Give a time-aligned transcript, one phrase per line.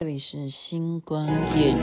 [0.00, 1.26] 这里是星光
[1.58, 1.74] 夜语。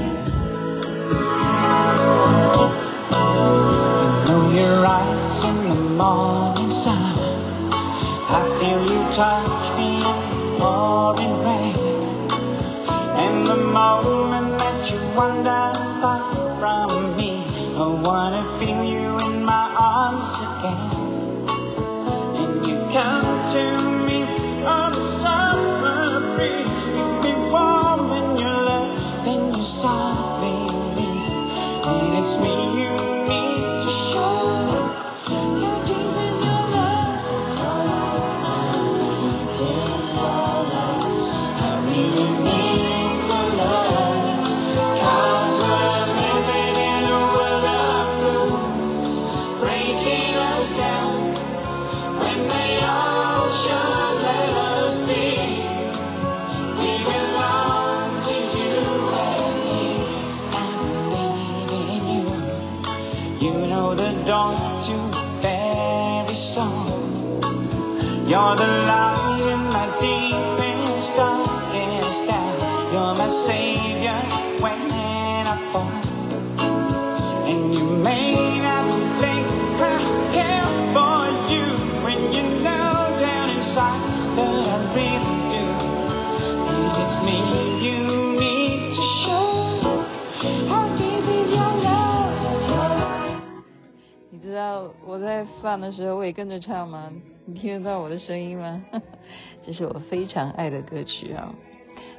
[95.15, 97.09] 我在放的时候，我也跟着唱吗？
[97.45, 98.83] 你听得到我的声音吗？
[99.65, 101.55] 这是我非常爱的歌曲啊。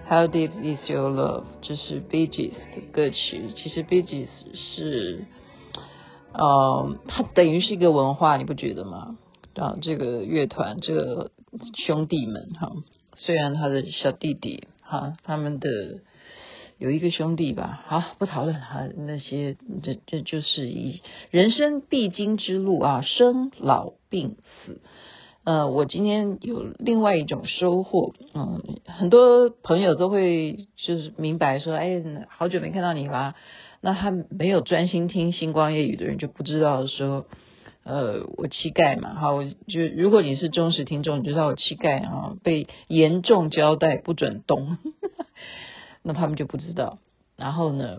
[0.08, 1.44] How deep is your love？
[1.60, 3.50] 这是 Bee Gees 的歌曲。
[3.54, 5.26] 其实 Bee Gees 是，
[6.32, 9.18] 呃，它等于是一个文化，你不觉得吗？
[9.56, 11.32] 啊，这个乐团，这个
[11.74, 12.72] 兄弟们哈，
[13.14, 15.68] 虽然他的小弟弟哈，他们的。
[16.78, 24.80] 有一个兄弟吧，好，不讨论哈，那些这这就是一人生必经之路啊，生老病死。
[25.44, 33.34] 呃，我今天有另外一种收获，嗯，很多朋友都会就是明白说，哎，好久没看到你啦。
[33.80, 37.26] 那他没有专心听星光夜雨的人就不知道说，
[37.84, 44.76] 呃，我膝盖嘛，哈，我就如果你是忠实听众，你就知道我膝盖啊被严重交代不准动。
[46.08, 47.00] 那他们就不知道，
[47.36, 47.98] 然后呢，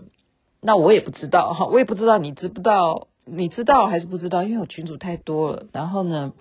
[0.62, 4.44] 那我也不知道哈，我也不知道你知不知道，你知道还是不知道？
[4.44, 5.66] 因为我群主太多了。
[5.72, 6.32] 然后呢，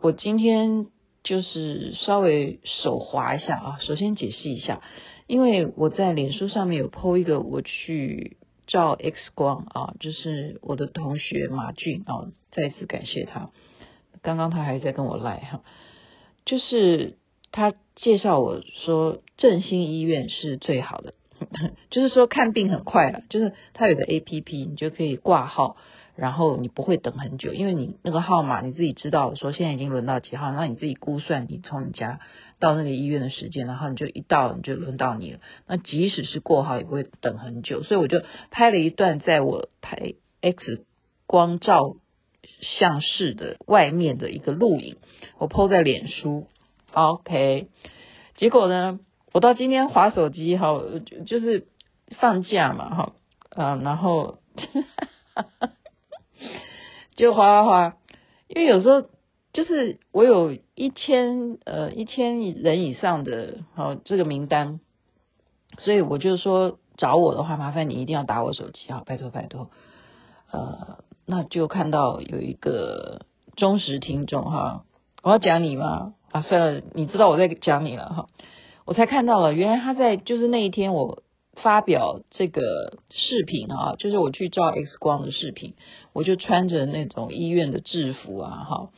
[0.00, 0.86] 我今天
[1.24, 3.78] 就是稍微手滑一下啊。
[3.80, 4.80] 首先解释一下，
[5.26, 8.36] 因为我在脸书上面有 po 一个我去
[8.68, 13.50] 照 X 光啊，就是我的同学马俊啊，再次感谢他。
[14.22, 15.62] 刚刚他还在跟我赖哈，
[16.44, 17.18] 就是。
[17.56, 21.14] 他介绍我说，振兴医院是最好的，
[21.88, 25.78] 就是说看病很快了，就是他有个 APP，你就可以挂号，
[26.16, 32.20] 然后你不会等很久，因为你那个号码你自己知道，说现在已经轮到几号，那你自己估算你从你家
[32.60, 40.12] 到那个医院的时间，然后你就一到你就轮到你了，那即使是过号也不会等很久，所以我就拍了一段在我拍
[40.42, 40.84] X
[41.26, 41.96] 光照
[42.60, 44.96] 相室的外面的一个录影，
[45.38, 46.48] 我 po 在脸书。
[46.96, 47.68] OK，
[48.36, 48.98] 结果呢，
[49.34, 50.80] 我到今天划手机哈，
[51.26, 51.66] 就是
[52.18, 53.12] 放假嘛哈，
[53.50, 54.38] 啊，然后
[57.14, 57.96] 就划划划，
[58.48, 59.06] 因为有时候
[59.52, 64.80] 就是我有一千呃一千人以上的哈这个名单，
[65.76, 69.68] 所以我就说找我的话，麻烦你一定要打我手机哈，拜托拜托，
[70.50, 74.84] 呃，那就看到有一个忠实听众哈，
[75.22, 76.14] 我要讲你吗？
[76.36, 78.26] 啊，算了，你知道我在讲你了哈，
[78.84, 81.22] 我才看到了，原来他在就是那一天我
[81.62, 82.60] 发表这个
[83.10, 85.74] 视频啊，就是我去照 X 光的视频，
[86.12, 88.90] 我就穿着那种医院的制服啊哈，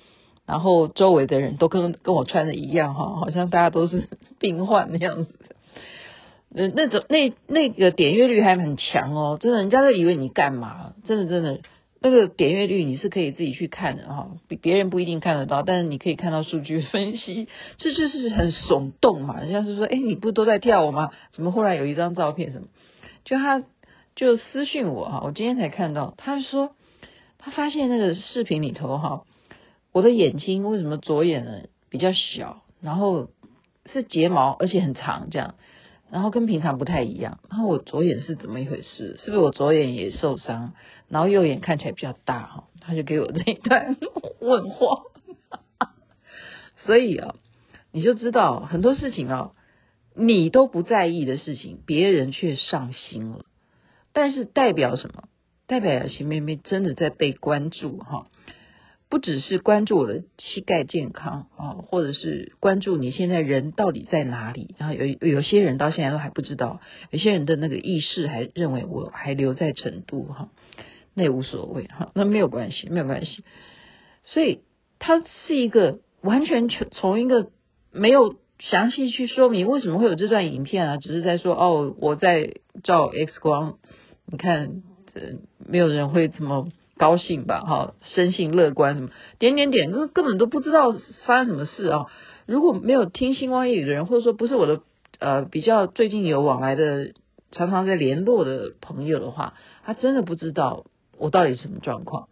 [0.47, 4.09] 然后周围的人都跟跟我穿的一样哈，好像大家都是
[4.41, 5.35] 病患那样子，
[6.51, 11.61] 那那种那那个点阅率还很强哦，真的，人家都以为你干嘛，真的真的。
[12.01, 19.41] 那个点阅率你是可以自己去看的哈，比别人不一定看得到，但是你可以看到数据分析， 这就是很耸动嘛。
[19.41, 21.11] 人家是说，哎，你不都在跳舞吗？
[21.33, 22.69] 怎么忽然有一张照片什么？
[23.25, 23.65] 就他
[24.15, 26.71] 就私讯我哈，我今天才看到，他说
[27.39, 29.25] 他发现那个视频里头哈，
[29.93, 33.29] 我的眼睛为什么左眼呢比较小，然后
[33.93, 35.57] 是睫毛而且很长这样。
[36.11, 39.17] 然后跟平常不太一样，然后我左眼是怎么一回事？
[39.19, 40.73] 是不是我左眼也受伤？
[41.09, 43.97] 然后右眼看起来比较大哈，他就给我这一段
[44.41, 45.03] 问话。
[46.79, 47.35] 所以啊，
[47.93, 49.53] 你就知道很多事情啊，
[50.15, 53.45] 你都不在意的事情，别人却上心了，
[54.13, 55.25] 但是代表什么？
[55.67, 58.29] 代表雅琪妹妹真的在被关注哈，
[59.11, 64.75] 不只是关注我的膝盖健康啊，或者是关注你现在人到底在哪里。
[64.79, 70.51] 然后有有些人到现在都还不知道，有些人的那个意识还认为我还留在成都哈，
[71.15, 73.45] 那也无所谓哈，那没有关系，没有关系。
[74.25, 74.61] 所以
[74.99, 77.51] 它是一个完全从从一个
[77.91, 83.79] 没有详细去说明为什么会有这段影片啊，只是在说哦，我在照 X 光，
[84.27, 84.83] 你看。
[85.15, 86.69] 这没有人会这么
[86.99, 87.61] 高兴吧？
[87.61, 89.09] 哈，生性乐观什么
[89.39, 90.93] 点点点，根根本都不知道
[91.25, 92.07] 发生什么事啊！
[92.45, 94.81] 如果没有听星光夜语的人，或者说不是我的
[95.19, 97.13] 呃比较最近有往来的、
[97.51, 99.55] 常常在联络的朋友的话，
[99.85, 100.85] 他真的不知道
[101.17, 102.29] 我到底什么状况。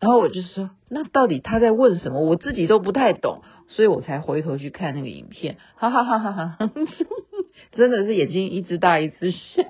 [0.00, 2.20] 然后我就说，那到底他在问什么？
[2.20, 6.70] 我自己都不太懂，所以我才回头去看那个影片，哈哈哈哈哈！
[7.74, 9.64] 真的是眼睛一只大一只小。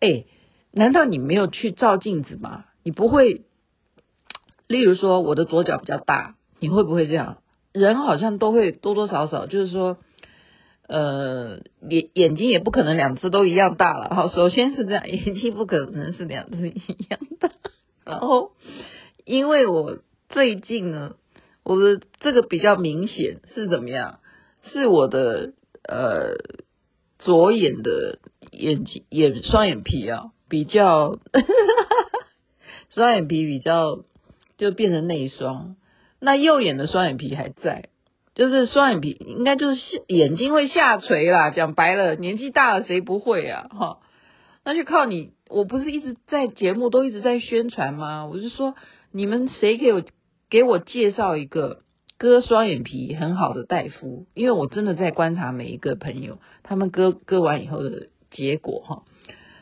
[0.00, 0.26] 哎，
[0.70, 2.66] 难道你没有去照镜子吗？
[2.84, 3.42] 你不会，
[4.68, 7.38] 例如说我的左脚比较大，你会不会这样？
[7.72, 9.98] 人好像都会多多少少，就是说，
[10.86, 14.14] 呃，眼眼睛也不可能两只都一样大了。
[14.14, 16.80] 好，首先是这样， 眼睛不可能是两只一
[17.10, 17.50] 样大。
[18.04, 18.52] 然后，
[19.24, 19.98] 因为我
[20.28, 21.16] 最近呢，
[21.64, 24.20] 我的这个比较明显是怎么样？
[24.62, 26.36] 是我的呃
[27.18, 28.20] 左眼的。
[28.58, 31.18] 眼睛眼双眼皮啊，比较
[32.90, 34.00] 双眼皮比较
[34.56, 35.76] 就变成内双，
[36.20, 37.90] 那右眼的双眼皮还在，
[38.34, 41.50] 就是双眼皮应该就是眼睛会下垂啦。
[41.50, 43.68] 讲白了，年纪大了谁不会啊？
[43.70, 43.98] 哈，
[44.64, 45.32] 那就靠你。
[45.48, 48.26] 我不是一直在节目都一直在宣传吗？
[48.26, 48.74] 我是说，
[49.12, 50.02] 你们谁给我
[50.50, 51.82] 给我介绍一个
[52.18, 54.26] 割双眼皮很好的大夫？
[54.34, 58.08] 因为我真的在观察每一个朋友，他们割割完以后的。
[58.30, 59.02] 结果哈，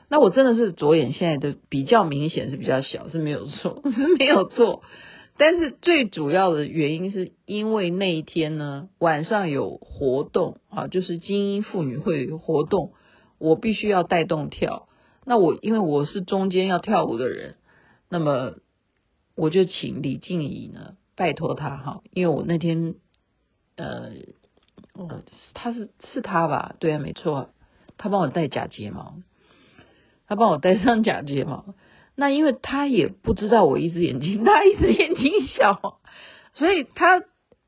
[0.09, 4.83] 那我真的是左眼现在的比较明显是比较小，是没有错， 是没有错。
[5.39, 12.93] 但是最主要的原因是因为那一天呢，晚上有活动啊，就是精英妇女会活动，
[13.39, 14.89] 我必须要带动跳。
[15.27, 17.57] 那我因为我是中间要跳舞的人，
[18.09, 18.55] 那么
[19.37, 22.95] 我就请李静怡呢，拜托他哈，因为我那天
[23.77, 24.13] 呃，
[24.95, 25.21] 哦，
[25.53, 26.77] 他是是他吧？
[26.79, 27.51] 对啊，没错。
[27.99, 29.17] 他帮我戴假睫毛，
[30.29, 31.75] 他帮我戴上假睫毛。
[32.19, 36.01] 那因为他也不知道我一只眼睛大，一只眼睛小，
[36.55, 37.23] 所以他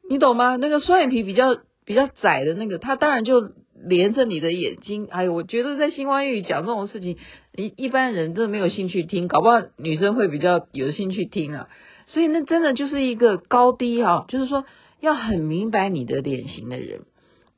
[0.08, 0.56] 你懂吗？
[0.56, 5.06] 那个双眼皮比较比较窄的那个，他当然就连着你的眼睛。
[5.10, 7.18] 哎呦，我觉得在星光夜语讲这种事情，
[7.56, 11.68] 一一般人真的没有兴趣听，搞不好女生会比较有兴趣听啊。
[12.06, 14.64] 所以那真的就是一个高低哈，就是说
[14.98, 17.02] 要很明白你的脸型的人，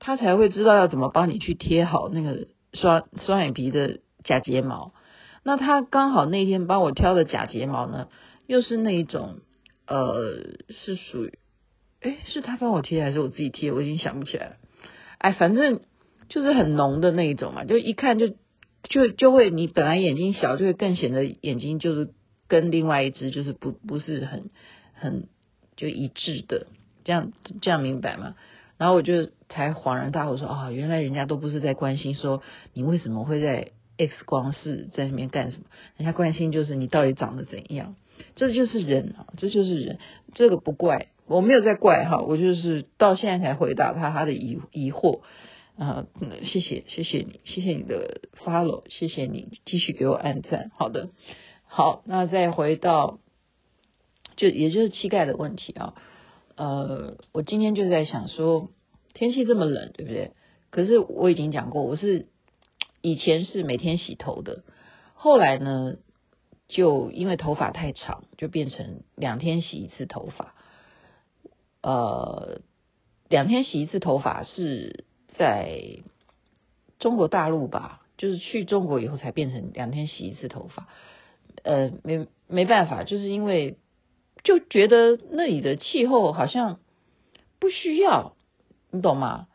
[0.01, 2.49] 他才会知道要怎么帮你去贴好那个。
[2.73, 4.93] 双双眼皮的假睫毛，
[5.43, 8.09] 那他刚好那天帮我挑的假睫毛呢，
[8.47, 9.41] 又是那一种，
[9.87, 10.25] 呃，
[10.69, 11.39] 是属于，
[12.01, 13.73] 诶，是他帮我贴还是我自己贴？
[13.73, 14.57] 我已经想不起来了。
[15.19, 15.81] 哎，反正
[16.29, 18.29] 就是很浓的那一种嘛，就一看就
[18.85, 22.11] 就就会，你本来眼睛小，就会更显得眼睛就是
[22.49, 24.51] 跟另外一只就是不不是很
[24.95, 25.29] 很
[25.77, 26.67] 就一致的，
[27.05, 28.35] 这样这样明白吗？
[28.79, 35.65] 然后我就才恍然大悟说啊，原来人家都不是在关心说你为什么会在 X 光室在那边干什么，
[35.99, 37.97] 人家关心就是你到底长得怎样，
[38.37, 39.99] 这就是人啊，这就是人，
[40.35, 45.21] 这个不怪，我没有在怪哈，我就是到现在才回答他他的疑疑惑。
[45.77, 46.05] 啊，
[46.45, 51.09] 谢谢谢谢你，谢谢你的 follow，谢谢你继续给我按赞，好的，
[51.65, 53.19] 好，那再回到
[54.37, 55.95] 就也就是膝盖的问题啊。
[56.55, 58.69] 呃，我今天就在想说，
[59.15, 60.33] 天气这么冷，对不对？
[60.71, 62.27] 可是我已经讲过，我是
[63.01, 64.63] 以前是每天洗头的，
[65.15, 65.97] 后来呢，
[66.69, 70.55] 就因为头发太长，就变成两天洗一次头发。
[71.83, 72.61] 呃，
[73.29, 75.05] 两天洗一次头发是
[75.37, 76.03] 在
[76.99, 78.03] 中国大陆吧？
[78.17, 80.89] 就是去中国以后才变成两天洗一次头发。
[81.63, 83.77] 呃，没没办法，就是因为。
[84.43, 86.81] 就觉得那里的气候好像
[87.59, 88.35] 不需要，
[88.91, 89.47] 你懂吗？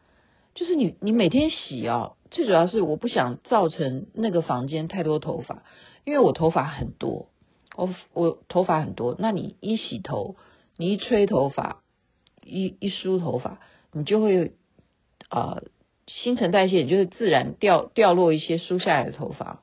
[0.54, 5.64] 就是你你每天洗啊，最主要是我不想造成那个房间太多头发，
[6.06, 7.28] 因为我头发很多，
[7.76, 10.38] 我我头发很多，那你一洗头，
[10.78, 11.82] 你一吹头发，
[12.42, 13.60] 一一梳头发，
[13.92, 14.54] 你就会
[15.28, 15.62] 啊、
[16.08, 19.62] 新陈代谢，你就会自然掉掉落一些梳下来的头发，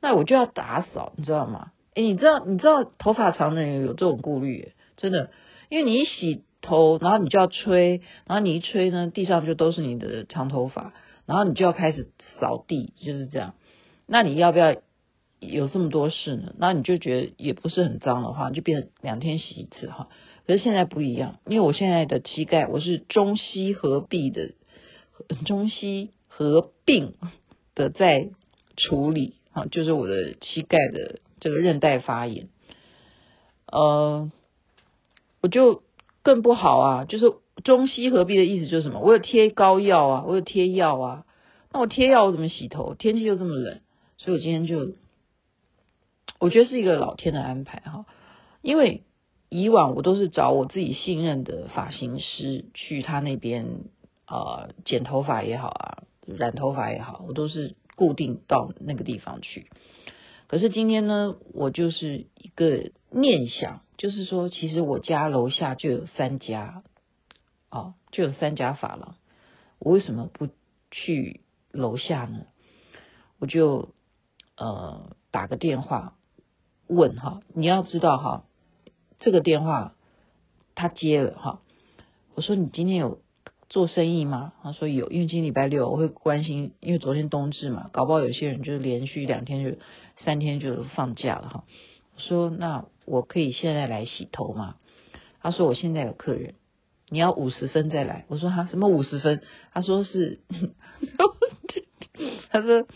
[0.00, 1.72] 那我就要打扫，你知道吗？
[1.94, 5.32] 诶，你知道你知道头发长的人有这种顾虑，真的，
[5.68, 10.92] 因为你一洗头，然后你就要吹，然后你一吹呢，地上就都是你的长头发，
[11.26, 12.10] 然后你就要开始
[12.40, 13.54] 扫地，就是这样。
[14.06, 14.76] 那你要不要
[15.40, 16.54] 有这么多事呢？
[16.58, 20.08] 那你就觉得也不是很脏的话，就变成两天洗一次哈。
[20.46, 24.52] 可是现在不一样，因为我现在的膝盖我是中西合璧的，
[25.44, 27.14] 中西合并
[27.74, 28.30] 的在
[28.76, 32.48] 处理啊，就是我的膝盖的这个韧带发炎，
[33.66, 34.32] 呃，
[35.42, 35.82] 我就
[36.22, 37.04] 更不好啊。
[37.04, 37.32] 就是
[37.64, 39.00] 中西合璧的意思就是什么？
[39.00, 41.24] 我有贴膏药啊，我有贴药啊。
[41.72, 42.94] 那我贴药我怎么洗头？
[42.94, 43.80] 天气又这么冷，
[44.16, 44.94] 所以我今天就
[46.38, 48.06] 我觉得是一个老天的安排哈，
[48.62, 49.02] 因为。
[49.50, 53.84] 以往我都是找我自己信任的发型师去他那边
[54.26, 59.70] 啊、剪头发也好啊，染头发也好，我都是固定到那个地方去。
[60.48, 66.82] 可是今天呢，我就是一个念想，就是说，其实我家楼下就有三家，
[67.70, 69.16] 哦，就有三家法廊，
[69.78, 70.48] 我为什么不
[70.90, 72.46] 去楼下呢？
[73.38, 73.90] 我就
[74.56, 76.16] 呃打个电话
[76.86, 78.44] 问哈，你要知道哈。
[79.20, 79.94] 这个电话
[80.74, 81.60] 他接了哈，
[82.34, 83.20] 我说，你今天有
[83.68, 84.54] 做生意吗？
[84.62, 89.78] 他说有，因为今天礼拜六我会关心，因为昨天冬至嘛，搞不好有些人就连续两天就
[90.24, 91.64] 三天就放假了哈。
[92.16, 94.76] 我说，那我可以现在来洗头吗？
[95.40, 96.54] 他说我现在有客人，
[97.10, 98.24] 你要五十分再来。
[98.28, 99.42] 我说哈，什么五十分？
[99.72, 100.40] 他说是，
[102.50, 102.86] 他说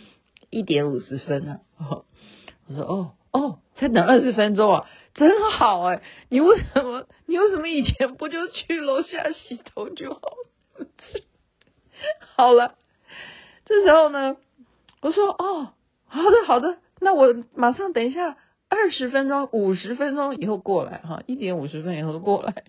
[0.48, 1.60] 一点五十分啊。
[1.78, 4.88] 我说哦哦，才等二十分钟啊。
[5.14, 7.06] 真好哎、你为什么？
[7.26, 10.20] 你为什么以前不就去楼下洗头就好？
[12.36, 12.74] 好了，
[13.64, 14.36] 这时候呢，
[15.00, 15.72] 我说哦，
[16.06, 18.36] 好的好的，那我马上等一下
[18.68, 22.64] 二十分钟、五十分钟以后过来哈，一点五十分以后过来。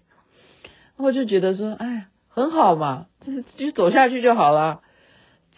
[0.98, 4.82] 我就觉得说，哎，很好嘛，就就走下去就好了。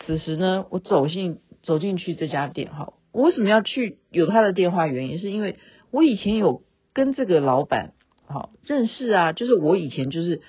[0.05, 4.87] 此时呢，我走进走进去这家店哈，我为什么要去有他的电话？
[4.87, 5.59] 原因是因为
[5.91, 6.63] 我以前有。
[6.95, 7.91] 跟这个老板
[8.25, 10.41] 好认识啊，就是我以前就是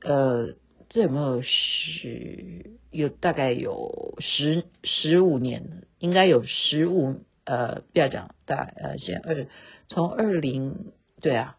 [0.00, 0.50] 呃，
[0.88, 9.46] 这有没有十有大概有十十五年，应该有十五呃，不要讲大呃，先二
[9.88, 11.58] 从二零对啊，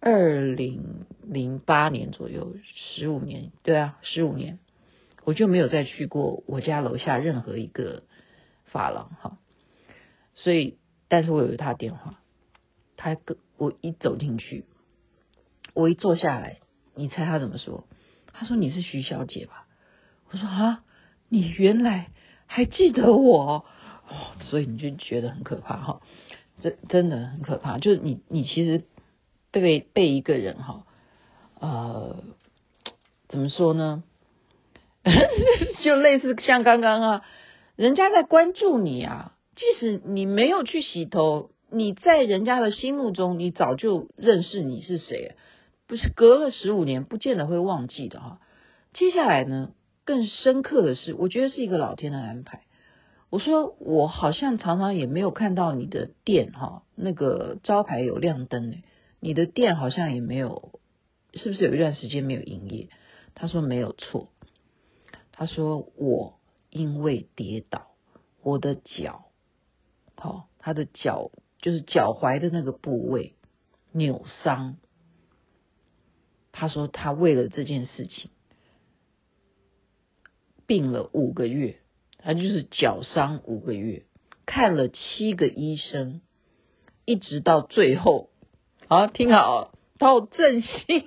[0.00, 2.56] 二零零八年左右
[2.96, 4.58] 十五年对啊，十五年
[5.24, 8.04] 我就没有再去过我家楼下任何一个
[8.64, 9.38] 发廊哈，
[10.34, 12.20] 所以但是我有他电话。
[13.00, 14.64] 他跟我一走进去，
[15.72, 16.58] 我一坐下来，
[16.96, 17.86] 你猜他怎么说？
[18.38, 19.66] 他说：“你是徐小姐吧？”
[20.30, 20.84] 我说：“啊，
[21.28, 22.10] 你原来
[22.46, 23.64] 还记得我哦。”
[24.40, 26.00] 所以你就觉得很可怕哈，
[26.62, 27.78] 真真的很可怕。
[27.78, 28.84] 就是你你其实
[29.50, 30.86] 被被一个人哈，
[31.60, 32.22] 呃，
[33.28, 34.04] 怎么说呢？
[35.82, 37.24] 就类似像刚刚啊，
[37.76, 41.50] 人家在关注你啊，即使你没有去洗头。
[41.70, 45.34] 你在人家的心目中，你早就认识你是谁，
[45.88, 48.40] 不是隔了十五年，不见得会忘记的哈。
[48.92, 49.72] 接下来呢，
[50.04, 52.62] 更深刻的是，我觉得是一个老天的安排。
[53.30, 58.76] 我说我好像常常也没有看到你的店哈，那个招牌有亮灯呢，
[59.18, 60.78] 你的店好像也没有，
[61.34, 62.88] 是不是有一段时间没有营业？
[63.34, 64.28] 他说没有错，
[65.32, 66.38] 他说我
[66.70, 67.88] 因为跌倒，
[68.42, 69.24] 我的脚，
[70.14, 71.32] 好，他的脚。
[71.60, 73.34] 就是脚踝的那个部位
[73.90, 74.76] 扭伤，
[76.58, 78.32] 他说他为了这件事情
[80.66, 81.78] 病了五个月，
[82.18, 84.02] 他就是脚伤五个月，
[84.44, 86.20] 看了七个医生，
[87.04, 88.30] 一直到最后，
[88.88, 91.04] 好，听好，到振兴医院，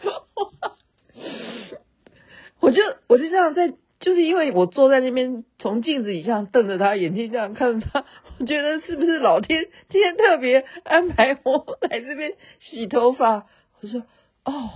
[2.60, 3.74] 我就我就这样在。
[4.00, 8.06] 就是因为我坐在那边，从镜子底下瞪着他，眼睛这样看着他，
[8.40, 13.46] 我觉得是不是老天今天特别安排我来这边洗头发？
[13.82, 14.02] 我说
[14.46, 14.70] 哦，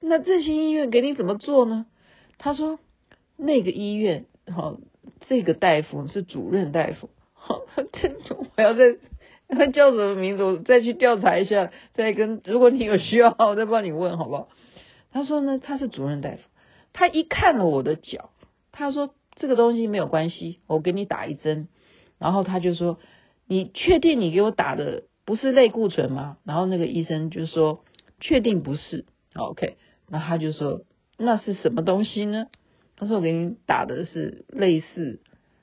[0.00, 1.84] 那振兴医院给你怎么做呢？
[2.38, 2.78] 他说
[3.36, 4.78] 那个医院哈，
[5.28, 7.60] 这个大夫是主任大夫，好，
[8.56, 8.96] 我要再
[9.54, 10.42] 他叫什么名字？
[10.42, 14.48] 我再去调查一下，再跟如果你有需要，我再帮你问好不好？
[15.12, 16.38] 他说呢，他是主任大夫，
[16.94, 18.30] 他一看了我的脚。
[18.72, 21.68] 他说这个东西没有关系，我给你打一针。
[22.18, 22.98] 然后他就说
[23.46, 27.84] ：“你确定你给我打的不是类固醇吗？”然后那个医生就说
[28.20, 29.04] ：“确定不是。
[29.34, 29.76] ”OK，
[30.08, 30.82] 那他就说
[31.18, 32.46] ：“那是什么东西呢？”
[32.96, 35.20] 他说：“我给你打的是类似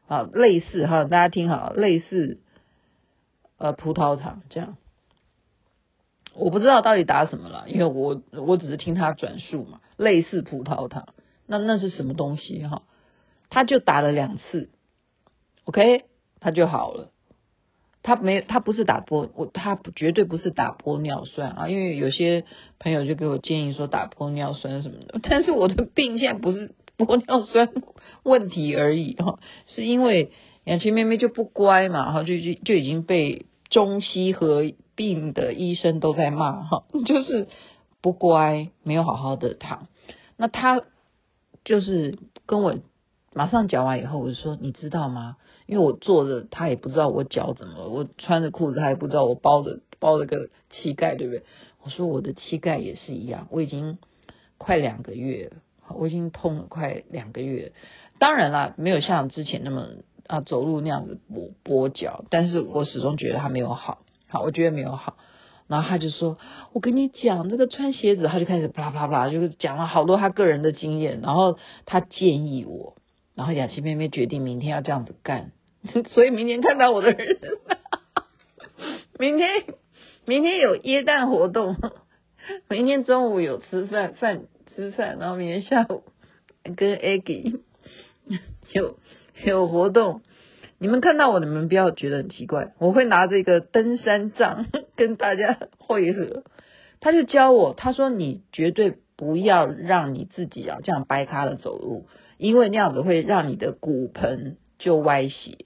[0.08, 2.40] 啊，类似哈，大家听好，类似
[3.58, 4.78] 呃葡萄糖这样。”
[6.34, 11.14] 我不知道到底打什么了，因为我我只是听他转述嘛，类似葡萄糖，
[11.46, 12.84] 那那是什么东西哈？
[13.50, 14.70] 他就打了两次
[15.66, 16.06] ，OK，
[16.42, 17.12] 他就好了。
[18.04, 22.46] 他没，他不是打玻，我他绝对不是打玻尿酸啊，因为有些
[22.80, 27.70] 朋友就给我建议说打玻尿酸什么的， 但是我的病现在不是玻尿酸
[28.24, 30.32] 问题而已哈，是因为
[30.64, 34.64] 雅琪妹妹就不乖嘛，哈，就就就已经被中西合
[34.96, 37.48] 并的医生都在骂哈， 就是
[38.02, 39.88] 不乖，没有好好的躺，
[40.38, 40.82] 那他
[41.64, 42.18] 就是
[42.48, 42.80] 跟我
[43.34, 45.38] 马上讲完以后，我就说你知道吗？
[45.66, 51.44] 因为我坐着，他也不知道我脚怎么，我穿着裤子，他也不知道我包着包了个膝盖，对不对？
[51.84, 53.98] 我说我的膝盖也是一样，我已经
[54.58, 55.58] 快两个月了，
[55.96, 57.72] 我已经痛了快两个月。
[58.20, 59.88] 当然啦，没有像之前那么
[60.28, 65.16] 啊走路那样子跛跛脚，但是我始终觉得他没有好，好，我觉得没有好。
[65.68, 66.38] 然后他就说
[66.74, 71.22] ：“我跟你讲，这个穿鞋子，他就开始啪啪啪，就是讲了好多他个人的经验。
[71.22, 72.98] 然后他建议我，
[73.42, 75.52] 然后雅琪妹妹决定明天要这样子干。”
[76.14, 77.40] 所以明天看到我的人，
[79.18, 79.64] 明天
[80.28, 81.76] 明天有耶诞活动，
[82.70, 84.44] 明天中午有吃饭饭
[84.76, 86.04] 吃饭，然后明天下午
[86.76, 87.62] 跟 Aggie
[88.74, 89.00] 有
[89.44, 90.22] 有活动。
[90.78, 96.44] 你们看到我，你们不要觉得很奇怪，我会拿这个登山杖 跟大家会合。
[97.00, 102.06] 他就教我，他说你绝对不要让你自己啊这样掰咖的走路，
[102.42, 105.60] 因为那样子会让你的骨盆就歪斜。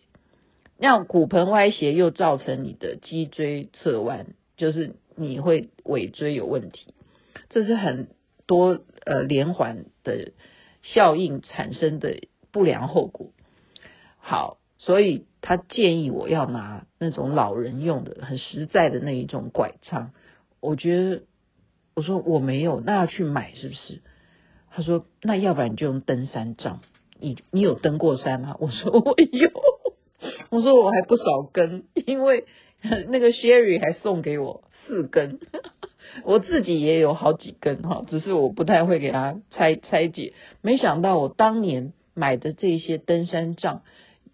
[0.77, 6.93] 让骨盆歪斜，又造成你的脊椎侧弯，就是你会尾椎有问题，
[7.47, 8.09] 这是很
[8.45, 10.33] 多呃连环的
[10.81, 12.17] 效应产生的
[12.51, 13.31] 不良后果。
[14.17, 20.11] 好，所以他建议我要拿那种老人用的很实在的那一种拐杖。
[20.59, 21.21] 我觉得
[21.95, 24.01] 我说我没有，那要去买是不是？
[24.75, 26.81] 他说那要不然你就用登山杖。
[27.17, 28.57] 你你有登过山吗？
[28.59, 29.49] 我说我有。
[30.49, 32.45] 我说我还不少根，因为
[33.07, 35.39] 那个 Sherry 还送给我四根，
[36.23, 40.33] 我自己也有好几根哈，只是我不太会给他拆拆解。
[40.61, 43.83] 没想到我当年买的这些登山杖，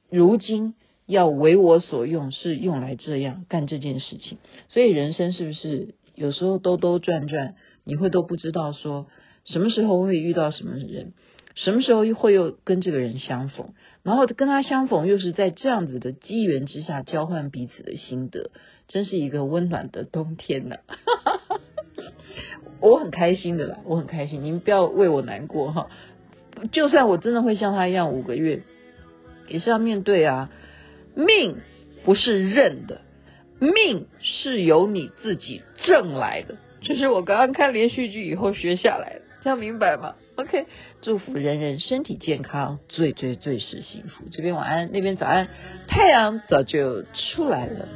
[0.10, 0.74] 如今
[1.06, 4.40] 要为我所用，是用来这样干这件事情。
[4.70, 9.08] 所以人生是不是有时候兜兜转转，你会都不知道说
[9.46, 11.14] 什么时候会遇到什么人？
[11.54, 13.74] 什么时候会又跟这个人相逢，
[14.04, 18.52] 然后跟他相逢又是在这样子的机缘之下交换彼此的心得，
[18.88, 21.60] 真是一个温暖的冬天呐、啊！
[22.80, 25.90] 我很开心的啦，我很开心，你们不要为我难过哈。
[26.72, 28.64] 就算我真的会像他一样五个月，
[29.50, 30.50] 也是要面对啊。
[31.16, 31.58] 命
[32.06, 33.02] 不是认的，
[33.60, 40.66] 命是由你自己挣来的，这、就是我刚刚看连续剧以后学下来的，这样明白吗？OK，
[41.02, 44.26] 祝福人人身体健康，最最最是幸福。
[44.32, 45.48] 这边晚安，那边早安，
[45.88, 47.88] 太阳早就出来了。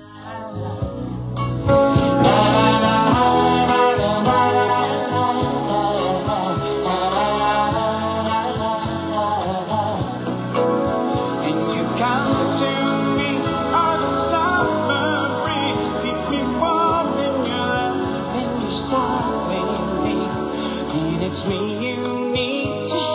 [21.65, 23.14] You need to.